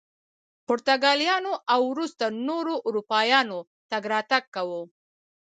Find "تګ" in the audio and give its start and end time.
3.91-4.03